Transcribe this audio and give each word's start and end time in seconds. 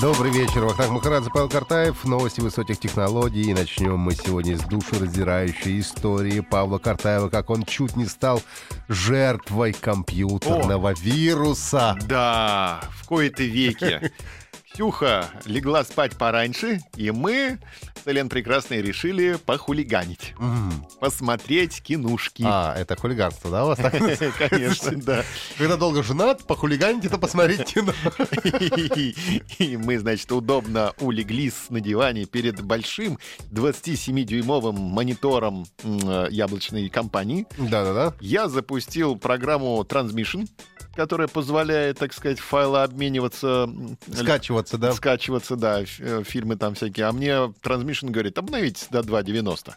Добрый 0.00 0.32
вечер. 0.32 0.64
Вахтанг 0.64 0.90
Махарадзе, 0.90 1.30
Павел 1.32 1.48
Картаев. 1.48 2.04
Новости 2.04 2.40
высоких 2.40 2.80
технологий. 2.80 3.50
И 3.50 3.54
начнем 3.54 3.96
мы 3.96 4.14
сегодня 4.14 4.58
с 4.58 4.62
душераздирающей 4.62 5.78
истории 5.78 6.40
Павла 6.40 6.78
Картаева, 6.78 7.28
как 7.28 7.48
он 7.50 7.64
чуть 7.64 7.94
не 7.94 8.06
стал 8.06 8.42
жертвой 8.88 9.72
компьютерного 9.72 10.90
О, 10.90 10.94
вируса. 10.94 11.96
Да, 12.06 12.80
в 12.90 13.06
кои-то 13.06 13.44
веке. 13.44 14.12
Ксюха 14.74 15.30
легла 15.44 15.84
спать 15.84 16.16
пораньше, 16.16 16.80
и 16.96 17.12
мы 17.12 17.60
с 17.94 18.08
Элен 18.08 18.28
Прекрасной 18.28 18.82
решили 18.82 19.38
похулиганить. 19.46 20.34
Mm. 20.36 20.98
Посмотреть 20.98 21.80
кинушки. 21.80 22.42
А, 22.44 22.74
это 22.76 22.96
хулиганство, 22.96 23.52
да, 23.52 23.64
у 23.64 23.68
вас 23.68 23.78
так? 23.78 23.92
Конечно, 24.50 25.00
да. 25.00 25.24
Когда 25.58 25.76
долго 25.76 26.02
женат, 26.02 26.44
похулиганить 26.44 27.04
это 27.04 27.18
посмотреть 27.18 27.72
кино. 27.72 27.92
И 29.60 29.76
мы, 29.76 30.00
значит, 30.00 30.32
удобно 30.32 30.92
улеглись 30.98 31.70
на 31.70 31.80
диване 31.80 32.24
перед 32.24 32.60
большим 32.60 33.20
27-дюймовым 33.52 34.72
монитором 34.72 35.66
яблочной 36.30 36.88
компании. 36.88 37.46
Да-да-да. 37.58 38.14
Я 38.20 38.48
запустил 38.48 39.14
программу 39.14 39.80
Transmission, 39.88 40.48
которая 40.94 41.28
позволяет, 41.28 41.98
так 41.98 42.12
сказать, 42.12 42.38
файлы 42.38 42.82
обмениваться. 42.82 43.68
Скачиваться, 44.12 44.78
да? 44.78 44.92
Скачиваться, 44.92 45.56
да, 45.56 45.82
э, 45.82 46.22
фильмы 46.24 46.56
там 46.56 46.74
всякие. 46.74 47.06
А 47.06 47.12
мне 47.12 47.32
Transmission 47.62 48.10
говорит, 48.10 48.38
обновитесь 48.38 48.88
до 48.90 49.00
2.90. 49.00 49.74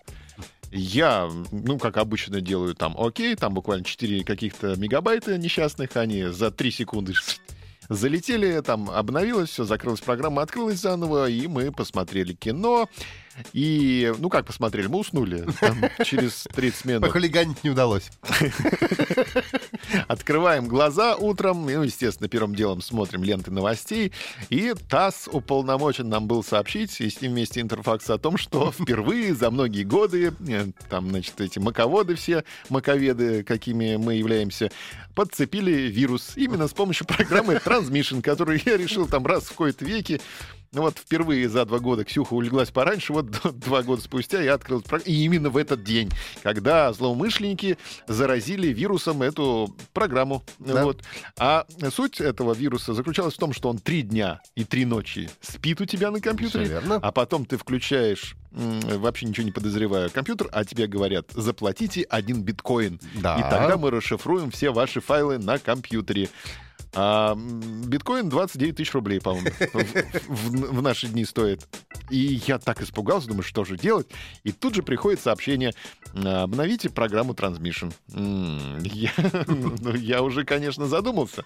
Я, 0.72 1.30
ну, 1.52 1.80
как 1.80 1.98
обычно 1.98 2.42
делаю, 2.42 2.76
там, 2.76 2.96
окей, 2.98 3.36
там 3.36 3.54
буквально 3.54 3.86
4 3.86 4.24
каких-то 4.24 4.76
мегабайта 4.76 5.38
несчастных, 5.38 5.96
они 5.96 6.26
за 6.26 6.52
3 6.52 6.72
секунды 6.72 7.14
залетели, 7.90 8.60
там 8.62 8.90
обновилось 8.90 9.50
все, 9.50 9.64
закрылась 9.64 10.02
программа, 10.02 10.42
открылась 10.42 10.80
заново, 10.80 11.30
и 11.30 11.48
мы 11.48 11.72
посмотрели 11.72 12.34
кино. 12.34 12.90
И, 13.54 14.14
ну 14.20 14.30
как 14.30 14.46
посмотрели, 14.46 14.88
мы 14.88 15.00
уснули 15.00 15.46
там, 15.60 15.78
через 16.04 16.48
30 16.54 16.86
минут. 16.86 17.02
Похулиганить 17.04 17.64
не 17.64 17.70
удалось. 17.70 18.10
Открываем 20.08 20.68
глаза 20.68 21.16
утром, 21.16 21.66
ну, 21.66 21.84
естественно, 21.84 22.28
первым 22.28 22.56
делом 22.56 22.82
смотрим 22.82 23.24
ленты 23.24 23.52
новостей, 23.52 24.12
и 24.50 24.74
ТАСС 24.90 25.30
уполномочен 25.32 26.10
нам 26.10 26.28
был 26.28 26.44
сообщить, 26.44 27.00
и 27.02 27.10
с 27.10 27.22
ним 27.22 27.34
вместе 27.34 27.62
Интерфакс, 27.62 28.10
о 28.10 28.18
том, 28.18 28.38
что 28.38 28.72
впервые 28.72 29.34
за 29.34 29.52
многие 29.52 29.84
годы, 29.84 30.34
э, 30.48 30.68
там, 30.90 31.10
значит, 31.10 31.40
эти 31.40 31.60
маководы 31.60 32.16
все, 32.16 32.44
маковеды, 32.70 33.44
какими 33.44 33.96
мы 33.96 34.16
являемся, 34.16 34.72
подцепили 35.16 35.72
вирус 35.72 36.34
именно 36.36 36.68
с 36.68 36.74
помощью 36.74 37.08
программы 37.08 37.56
Transmission, 37.56 38.22
которую 38.22 38.62
я 38.66 38.78
решил 38.78 39.08
там 39.08 39.26
раз 39.26 39.46
в 39.46 39.50
какой-то 39.50 39.84
веке 39.84 40.22
ну 40.74 40.82
вот 40.82 40.98
впервые 40.98 41.50
за 41.50 41.66
два 41.66 41.80
года 41.80 42.04
Ксюха 42.04 42.34
улеглась 42.34 42.72
пораньше, 42.72 43.14
вот 43.14 43.30
два 43.60 43.84
года 43.84 44.02
спустя 44.02 44.42
я 44.42 44.54
открыл 44.54 44.84
И 45.06 45.24
именно 45.26 45.50
в 45.50 45.58
этот 45.58 45.84
день, 45.84 46.10
когда 46.44 46.92
злоумышленники 46.94 47.78
заразили 48.08 48.68
вирусом 48.68 49.22
эту 49.22 49.76
программу. 49.94 50.44
Да. 50.60 50.84
Вот. 50.84 51.04
А 51.38 51.66
суть 51.94 52.20
этого 52.22 52.54
вируса 52.54 52.94
заключалась 52.94 53.36
в 53.36 53.38
том, 53.38 53.54
что 53.54 53.70
он 53.70 53.80
три 53.80 54.02
дня 54.02 54.42
и 54.56 54.64
три 54.64 54.86
ночи 54.86 55.30
спит 55.42 55.82
у 55.82 55.86
тебя 55.86 56.12
на 56.12 56.22
компьютере, 56.22 56.82
а 57.02 57.12
потом 57.12 57.46
ты 57.46 57.58
включаешь 57.58 58.36
вообще 58.52 59.26
ничего 59.26 59.46
не 59.46 59.52
подозревая 59.52 60.10
компьютер, 60.10 60.48
а 60.52 60.66
тебе 60.66 60.88
говорят, 60.88 61.32
заплатите 61.32 62.04
один 62.04 62.42
биткоин. 62.42 63.00
Да. 63.16 63.38
И 63.38 63.42
тогда 63.42 63.78
мы 63.78 63.92
расшифруем 63.92 64.52
все 64.52 64.72
ваши 64.72 65.00
файлы 65.00 65.38
на 65.38 65.60
компьютере. 65.60 66.30
А 66.94 67.36
биткоин 67.36 68.30
29 68.30 68.76
тысяч 68.76 68.94
рублей, 68.94 69.20
по-моему, 69.20 69.50
в, 70.28 70.82
наши 70.82 71.08
дни 71.08 71.26
стоит. 71.26 71.68
И 72.10 72.42
я 72.48 72.58
так 72.60 72.82
испугался, 72.82 73.28
думаю, 73.28 73.44
что 73.44 73.66
же 73.66 73.78
делать? 73.78 74.08
И 74.44 74.52
тут 74.52 74.76
же 74.76 74.84
приходит 74.84 75.20
сообщение, 75.20 75.74
обновите 76.14 76.90
программу 76.90 77.34
Transmission. 77.34 77.94
Я, 78.88 79.12
ну, 79.48 79.94
я 79.96 80.24
уже, 80.24 80.46
конечно, 80.46 80.88
задумался. 80.88 81.44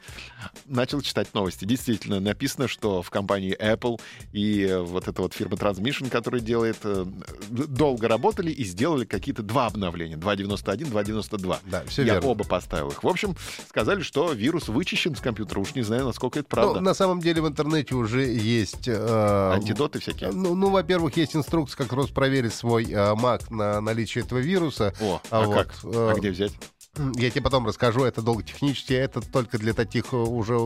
Начал 0.66 1.02
читать 1.02 1.34
новости. 1.34 1.66
Действительно, 1.66 2.20
написано, 2.20 2.68
что 2.68 3.02
в 3.02 3.10
компании 3.10 3.58
Apple 3.60 4.00
и 4.32 4.78
вот 4.82 5.08
эта 5.08 5.22
вот 5.22 5.34
фирма 5.34 5.56
Transmission, 5.56 6.10
которая 6.10 6.42
делает, 6.42 6.78
э, 6.84 7.06
долго 7.50 8.08
работали 8.08 8.52
и 8.52 8.64
сделали 8.64 9.06
какие-то 9.06 9.42
два 9.42 9.66
обновления. 9.66 10.16
2.91, 10.16 10.92
2.92. 10.92 11.58
Да, 11.66 11.84
все 11.88 12.04
Я 12.04 12.14
верно. 12.16 12.30
оба 12.30 12.44
поставил 12.44 12.90
их. 12.90 13.04
В 13.04 13.08
общем, 13.08 13.36
сказали, 13.68 14.02
что 14.02 14.32
вирус 14.32 14.68
вычищен 14.68 15.16
с 15.16 15.20
компьютера. 15.32 15.60
Уж 15.60 15.76
не 15.76 15.82
знаю, 15.82 16.06
насколько 16.06 16.40
это 16.40 16.50
правда. 16.50 16.80
Ну, 16.80 16.86
на 16.86 16.94
самом 16.94 17.22
деле 17.22 17.42
в 17.42 17.48
интернете 17.48 17.96
уже 17.96 18.24
есть... 18.26 18.88
Э, 18.88 19.54
Антидоты 19.54 20.00
всякие? 20.00 20.32
Ну, 20.32 20.56
ну, 20.56 20.70
во-первых, 20.70 21.18
есть 21.18 21.36
инструкция, 21.36 21.78
как 21.78 21.94
раз 21.94 22.08
проверить 22.08 22.54
свой 22.54 22.86
э, 22.86 22.96
Mac 23.14 23.44
на 23.50 23.82
наличие 23.82 24.24
этого 24.24 24.40
вируса. 24.40 24.94
О, 25.02 25.22
а, 25.32 25.42
а 25.44 25.46
вот, 25.46 25.56
как? 25.56 25.74
А 25.84 26.14
где 26.16 26.32
взять? 26.32 26.52
Я 26.98 27.30
тебе 27.30 27.42
потом 27.42 27.66
расскажу, 27.66 28.04
это 28.04 28.22
долго 28.22 28.44
технически, 28.44 28.92
это 28.92 29.22
только 29.22 29.58
для 29.58 29.72
таких 29.74 30.12
э, 30.12 30.18
уже 30.18 30.58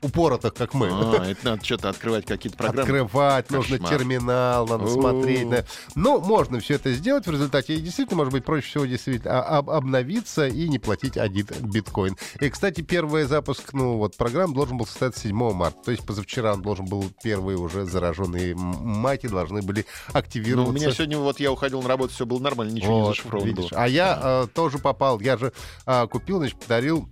упоротых, 0.00 0.54
как 0.54 0.72
мы. 0.72 0.88
А, 0.90 1.26
это 1.30 1.44
надо 1.44 1.62
что-то 1.62 1.90
открывать, 1.90 2.24
какие-то 2.24 2.56
программы. 2.56 2.80
Открывать, 2.80 3.48
Кошмар. 3.48 3.60
нужно 3.60 3.88
терминал, 3.90 4.66
надо 4.66 4.86
смотреть. 4.88 5.50
Да. 5.50 5.64
Но 5.94 6.20
можно 6.20 6.58
все 6.58 6.76
это 6.76 6.94
сделать 6.94 7.26
в 7.26 7.30
результате. 7.30 7.74
И 7.74 7.82
действительно, 7.82 8.16
может 8.16 8.32
быть, 8.32 8.46
проще 8.46 8.66
всего 8.66 8.86
действительно 8.86 9.42
об 9.42 9.68
обновиться 9.68 10.46
и 10.46 10.68
не 10.70 10.78
платить 10.78 11.18
один 11.18 11.46
биткоин. 11.60 12.16
И, 12.40 12.48
кстати, 12.48 12.80
первый 12.80 13.24
запуск, 13.24 13.74
ну, 13.74 13.98
вот, 13.98 14.16
программ 14.16 14.54
должен 14.54 14.78
был 14.78 14.86
состояться 14.86 15.20
7 15.20 15.52
марта. 15.52 15.78
То 15.84 15.90
есть 15.90 16.06
позавчера 16.06 16.54
он 16.54 16.62
должен 16.62 16.86
был, 16.86 17.04
первые 17.22 17.58
уже 17.58 17.84
зараженные 17.84 18.54
мати 18.54 19.26
должны 19.26 19.60
были 19.60 19.84
активироваться. 20.14 20.64
Ну, 20.64 20.70
у 20.70 20.72
меня 20.72 20.92
сегодня, 20.92 21.18
вот 21.18 21.40
я 21.40 21.52
уходил 21.52 21.82
на 21.82 21.88
работу, 21.90 22.14
все 22.14 22.24
было 22.24 22.38
нормально, 22.38 22.72
ничего 22.72 23.00
вот, 23.00 23.00
не 23.02 23.08
зашифровано 23.08 23.52
было. 23.52 23.68
А 23.72 23.86
я 23.86 24.18
э, 24.22 24.46
тоже 24.54 24.78
попал, 24.78 25.20
я 25.20 25.41
же 25.42 25.52
а, 25.86 26.06
купил, 26.06 26.38
значит, 26.38 26.58
подарил 26.58 27.08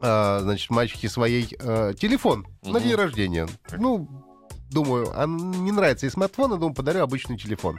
а, 0.00 0.40
значит, 0.40 0.70
мальчике 0.70 1.08
своей 1.08 1.56
а, 1.60 1.92
телефон 1.94 2.46
угу. 2.62 2.72
на 2.72 2.80
день 2.80 2.94
рождения. 2.94 3.48
Ну, 3.72 4.27
думаю, 4.70 5.10
а 5.14 5.26
не 5.26 5.72
нравится 5.72 6.06
и 6.06 6.10
смартфон, 6.10 6.52
а 6.52 6.56
думаю, 6.56 6.74
подарю 6.74 7.02
обычный 7.02 7.38
телефон. 7.38 7.78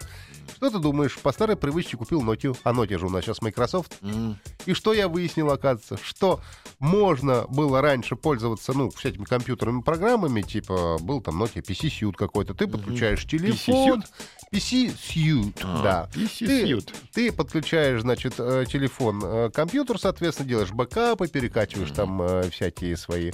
Что 0.56 0.70
ты 0.70 0.80
думаешь? 0.80 1.18
По 1.20 1.32
старой 1.32 1.56
привычке 1.56 1.96
купил 1.96 2.22
Nokia. 2.22 2.58
А 2.64 2.74
Nokia 2.74 2.98
же 2.98 3.06
у 3.06 3.10
нас 3.10 3.24
сейчас 3.24 3.42
Microsoft. 3.42 3.98
Mm. 4.02 4.36
И 4.66 4.74
что 4.74 4.94
я 4.94 5.08
выяснил, 5.08 5.52
оказывается? 5.52 5.98
Что 6.04 6.42
можно 6.80 7.46
было 7.48 7.82
раньше 7.82 8.16
пользоваться, 8.16 8.74
ну, 8.74 8.90
всякими 8.90 9.24
компьютерными 9.24 9.82
программами, 9.82 10.42
типа, 10.42 10.98
был 11.00 11.22
там 11.22 11.42
Nokia 11.42 11.62
PC 11.62 11.90
Suite 11.90 12.16
какой-то. 12.16 12.54
Ты 12.54 12.68
подключаешь 12.68 13.24
mm-hmm. 13.24 13.30
телефон. 13.30 14.04
PC 14.52 14.96
Suite, 14.96 15.60
а, 15.64 15.84
да. 15.84 16.10
PC 16.14 16.48
ты, 16.48 16.94
ты 17.14 17.32
подключаешь, 17.32 18.02
значит, 18.02 18.36
э, 18.40 18.66
телефон, 18.68 19.22
э, 19.24 19.50
компьютер, 19.54 20.00
соответственно, 20.00 20.50
делаешь 20.50 20.72
бэкапы, 20.72 21.28
перекачиваешь 21.28 21.90
mm-hmm. 21.90 21.96
там 21.96 22.22
э, 22.22 22.50
всякие 22.50 22.98
свои 22.98 23.32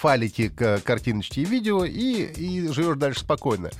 файлики, 0.00 0.48
картиночки 0.84 1.40
и 1.40 1.44
видео, 1.44 1.84
и, 1.84 2.22
и 2.24 2.68
живешь 2.68 2.96
дальше 2.96 3.20
спокойно. 3.20 3.70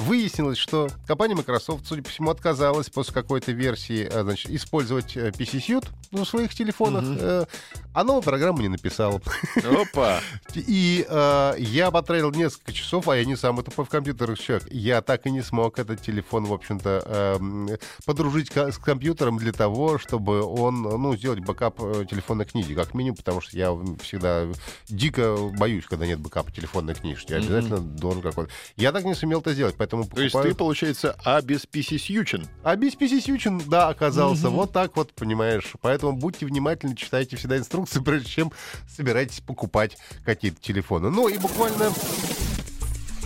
Выяснилось, 0.00 0.56
что 0.56 0.88
компания 1.06 1.34
Microsoft, 1.34 1.86
судя 1.86 2.02
по 2.02 2.08
всему, 2.08 2.30
отказалась 2.30 2.88
после 2.88 3.12
какой-то 3.12 3.52
версии 3.52 4.08
э, 4.10 4.22
значит, 4.22 4.50
использовать 4.50 5.14
э, 5.14 5.28
PC 5.28 5.60
Suite 5.60 5.88
в 6.10 6.24
своих 6.24 6.54
телефонах, 6.54 7.04
угу. 7.04 7.46
а 7.92 8.04
новую 8.04 8.22
программу 8.22 8.62
не 8.62 8.68
написала. 8.68 9.20
Опа! 9.56 10.20
И 10.54 11.04
э, 11.06 11.54
я 11.58 11.90
потратил 11.90 12.30
несколько 12.30 12.72
часов, 12.72 13.08
а 13.08 13.16
я 13.16 13.26
не 13.26 13.36
самый 13.36 13.62
тупой 13.62 13.84
в 13.84 13.90
компьютерах 13.90 14.38
человек. 14.38 14.66
Я 14.72 15.02
так 15.02 15.26
и 15.26 15.30
не 15.30 15.42
смог 15.42 15.78
этот 15.78 16.00
телефон, 16.00 16.46
в 16.46 16.52
общем-то, 16.52 17.02
э, 17.04 17.76
подружить 18.06 18.56
с 18.56 18.78
компьютером 18.78 19.36
для 19.36 19.52
того, 19.52 19.98
чтобы 19.98 20.42
он, 20.42 20.82
ну, 20.82 21.14
сделать 21.14 21.40
бэкап 21.40 21.76
телефонной 22.08 22.46
книги, 22.46 22.72
как 22.72 22.94
минимум, 22.94 23.16
потому 23.16 23.40
что 23.42 23.56
я 23.56 23.76
всегда 24.02 24.46
дико 24.88 25.36
боюсь, 25.58 25.84
когда 25.84 26.06
нет 26.06 26.20
бэкапа 26.20 26.50
телефонной 26.50 26.94
книжки. 26.94 27.34
Обязательно 27.34 27.76
mm-hmm. 27.76 27.98
должен 27.98 28.22
какой-то. 28.22 28.50
Я 28.76 28.92
так 28.92 29.04
не 29.04 29.14
сумел 29.14 29.40
это 29.40 29.52
сделать, 29.52 29.74
поэтому 29.76 29.89
покупаю... 29.98 30.30
То 30.30 30.38
есть 30.38 30.50
ты, 30.50 30.54
получается, 30.54 31.16
обесписисючен? 31.24 32.46
Обесписисючен, 32.62 33.60
да, 33.66 33.88
оказался. 33.88 34.46
Mm-hmm. 34.46 34.50
Вот 34.50 34.72
так 34.72 34.96
вот, 34.96 35.12
понимаешь. 35.12 35.72
Поэтому 35.80 36.12
будьте 36.12 36.46
внимательны, 36.46 36.94
читайте 36.94 37.36
всегда 37.36 37.56
инструкции 37.58 37.80
инструкции, 37.80 38.00
прежде 38.04 38.28
чем 38.28 38.52
собираетесь 38.88 39.40
покупать 39.40 39.96
какие-то 40.24 40.60
телефоны. 40.60 41.10
Ну 41.10 41.28
и 41.28 41.38
буквально 41.38 41.92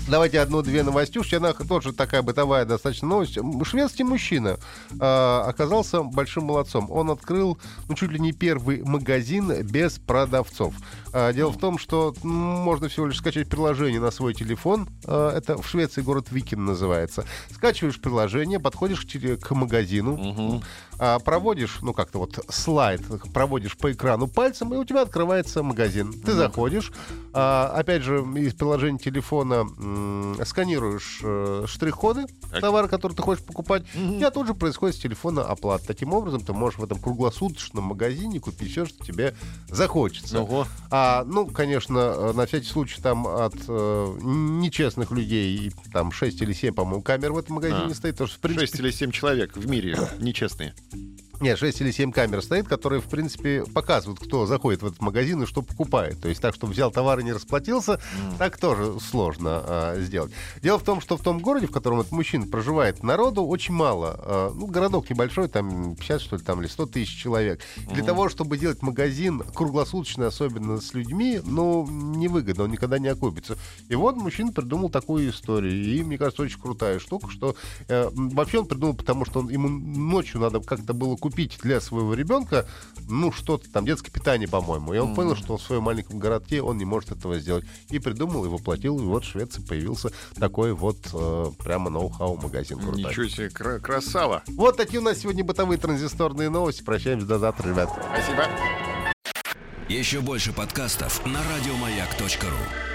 Давайте 0.06 0.40
одну-две 0.40 0.82
новостюшки. 0.82 1.36
Она 1.36 1.54
тоже 1.54 1.94
такая 1.94 2.20
бытовая 2.20 2.66
достаточно 2.66 3.08
новость. 3.08 3.38
Шведский 3.64 4.04
мужчина 4.04 4.58
э, 4.90 4.96
оказался 5.00 6.02
большим 6.02 6.44
молодцом. 6.44 6.90
Он 6.90 7.10
открыл 7.10 7.56
ну, 7.88 7.94
чуть 7.94 8.10
ли 8.10 8.18
не 8.18 8.32
первый 8.32 8.82
магазин 8.82 9.62
без 9.62 9.98
продавцов. 9.98 10.74
Э, 11.14 11.32
дело 11.32 11.52
в 11.52 11.58
том, 11.58 11.78
что 11.78 12.12
можно 12.24 12.88
всего 12.88 13.06
лишь 13.06 13.18
скачать 13.18 13.48
приложение 13.48 14.00
на 14.00 14.10
свой 14.10 14.34
телефон. 14.34 14.88
Э, 15.06 15.30
это 15.36 15.56
в 15.56 15.66
Швеции 15.66 16.02
город 16.02 16.26
Викин 16.32 16.64
называется. 16.64 17.24
Скачиваешь 17.52 18.00
приложение, 18.00 18.58
подходишь 18.58 19.06
к 19.40 19.54
магазину, 19.54 20.14
угу. 20.14 20.62
проводишь, 21.24 21.78
ну 21.82 21.92
как-то 21.92 22.18
вот 22.18 22.44
слайд, 22.48 23.00
проводишь 23.32 23.76
по 23.76 23.92
экрану 23.92 24.26
пальцем, 24.26 24.74
и 24.74 24.76
у 24.76 24.84
тебя 24.84 25.02
открывается 25.02 25.62
магазин. 25.62 26.12
Ты 26.12 26.32
угу. 26.32 26.38
заходишь, 26.38 26.92
опять 27.32 28.02
же, 28.02 28.18
из 28.36 28.54
приложения 28.54 28.98
телефона 28.98 29.64
сканируешь 30.44 31.20
э, 31.22 31.64
штрих-коды 31.68 32.26
так. 32.50 32.60
товара, 32.60 32.88
который 32.88 33.12
ты 33.12 33.22
хочешь 33.22 33.44
покупать, 33.44 33.82
угу. 33.94 34.16
тебя 34.16 34.32
тут 34.32 34.48
же 34.48 34.54
происходит 34.54 34.96
с 34.96 34.98
телефона 34.98 35.42
оплата. 35.42 35.86
Таким 35.86 36.12
образом, 36.12 36.40
ты 36.40 36.52
можешь 36.52 36.80
в 36.80 36.84
этом 36.84 36.98
круглосуточном 36.98 37.84
магазине 37.84 38.40
купить 38.40 38.72
все, 38.72 38.84
что 38.84 39.04
тебе 39.04 39.36
захочется. 39.68 40.40
Ого. 40.40 40.66
А, 40.90 41.03
ну, 41.26 41.46
конечно, 41.46 41.98
э, 41.98 42.32
на 42.32 42.46
всякий 42.46 42.66
случай 42.66 43.00
там 43.00 43.26
от 43.26 43.54
э, 43.68 44.16
нечестных 44.22 45.10
людей, 45.10 45.72
там 45.92 46.12
6 46.12 46.42
или 46.42 46.52
7, 46.52 46.74
по-моему, 46.74 47.02
камер 47.02 47.32
в 47.32 47.38
этом 47.38 47.56
магазине 47.56 47.90
а. 47.90 47.94
стоит. 47.94 48.14
Потому 48.14 48.28
что, 48.28 48.38
в 48.38 48.40
принципе... 48.40 48.66
6 48.66 48.80
или 48.80 48.90
7 48.90 49.10
человек 49.10 49.56
в 49.56 49.68
мире 49.68 49.96
нечестные. 50.18 50.74
Нет, 51.40 51.58
6 51.58 51.80
или 51.80 51.90
7 51.90 52.12
камер 52.12 52.42
стоит, 52.42 52.68
которые, 52.68 53.00
в 53.00 53.06
принципе, 53.06 53.64
показывают, 53.64 54.20
кто 54.20 54.46
заходит 54.46 54.82
в 54.82 54.86
этот 54.86 55.00
магазин 55.00 55.42
и 55.42 55.46
что 55.46 55.62
покупает. 55.62 56.20
То 56.20 56.28
есть 56.28 56.40
так, 56.40 56.54
чтобы 56.54 56.72
взял 56.72 56.90
товар 56.90 57.18
и 57.20 57.24
не 57.24 57.32
расплатился, 57.32 57.92
mm. 57.92 58.38
так 58.38 58.58
тоже 58.58 58.98
сложно 59.00 59.62
а, 59.64 60.00
сделать. 60.00 60.32
Дело 60.62 60.78
в 60.78 60.84
том, 60.84 61.00
что 61.00 61.16
в 61.16 61.22
том 61.22 61.40
городе, 61.40 61.66
в 61.66 61.72
котором 61.72 62.00
этот 62.00 62.12
мужчина 62.12 62.46
проживает, 62.46 63.02
народу 63.02 63.44
очень 63.44 63.74
мало. 63.74 64.16
А, 64.18 64.52
ну, 64.54 64.66
городок 64.66 65.10
небольшой, 65.10 65.48
там 65.48 65.96
50, 65.96 66.20
что 66.20 66.36
ли, 66.36 66.42
там, 66.42 66.60
или 66.60 66.68
100 66.68 66.86
тысяч 66.86 67.16
человек. 67.20 67.60
Mm. 67.76 67.94
Для 67.94 68.04
того, 68.04 68.28
чтобы 68.28 68.56
делать 68.56 68.82
магазин 68.82 69.42
круглосуточный, 69.54 70.28
особенно 70.28 70.80
с 70.80 70.94
людьми, 70.94 71.40
ну, 71.44 71.86
невыгодно, 71.88 72.64
он 72.64 72.70
никогда 72.70 72.98
не 72.98 73.08
окупится. 73.08 73.58
И 73.88 73.94
вот 73.94 74.16
мужчина 74.16 74.52
придумал 74.52 74.88
такую 74.88 75.30
историю. 75.30 75.72
И, 75.72 76.02
мне 76.02 76.16
кажется, 76.16 76.42
очень 76.42 76.60
крутая 76.60 76.98
штука, 76.98 77.28
что 77.30 77.56
э, 77.88 78.08
вообще 78.14 78.60
он 78.60 78.66
придумал, 78.66 78.94
потому 78.94 79.24
что 79.24 79.40
он, 79.40 79.48
ему 79.48 79.68
ночью 79.68 80.40
надо 80.40 80.60
как-то 80.60 80.94
было 80.94 81.16
купить 81.24 81.58
для 81.62 81.80
своего 81.80 82.12
ребенка, 82.12 82.66
ну, 83.08 83.32
что-то 83.32 83.72
там, 83.72 83.86
детское 83.86 84.10
питание, 84.10 84.46
по-моему. 84.46 84.92
И 84.92 84.98
он 84.98 85.12
mm-hmm. 85.12 85.14
понял, 85.14 85.36
что 85.36 85.56
в 85.56 85.62
своем 85.62 85.84
маленьком 85.84 86.18
городке 86.18 86.60
он 86.60 86.76
не 86.76 86.84
может 86.84 87.12
этого 87.12 87.38
сделать. 87.38 87.64
И 87.88 87.98
придумал, 87.98 88.44
и 88.44 88.48
воплотил, 88.48 88.98
и 88.98 89.04
вот 89.04 89.24
в 89.24 89.28
Швеции 89.30 89.62
появился 89.62 90.10
такой 90.34 90.74
вот 90.74 90.98
э, 91.14 91.46
прямо 91.64 91.88
ноу-хау 91.88 92.36
магазин. 92.36 92.78
Крутой. 92.78 93.04
Ничего 93.04 93.26
себе, 93.26 93.48
кра- 93.48 93.78
красава. 93.78 94.42
Вот 94.48 94.76
такие 94.76 95.00
у 95.00 95.02
нас 95.02 95.16
сегодня 95.16 95.42
бытовые 95.42 95.78
транзисторные 95.78 96.50
новости. 96.50 96.82
Прощаемся 96.82 97.26
до 97.26 97.38
завтра, 97.38 97.70
ребят. 97.70 97.88
Спасибо. 98.12 98.44
Еще 99.88 100.20
больше 100.20 100.52
подкастов 100.52 101.24
на 101.24 101.40
радиомаяк.ру 101.42 102.93